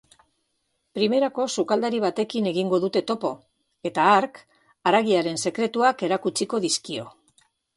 Primerako 0.99 1.43
sukaldari 1.57 1.99
batekin 2.05 2.47
egingo 2.53 2.79
dute 2.87 3.03
topo, 3.13 3.31
eta 3.91 4.09
hark 4.15 4.41
haragiaren 4.91 5.39
sekretuak 5.45 6.03
erakutsiko 6.09 6.63
dizkio. 6.69 7.07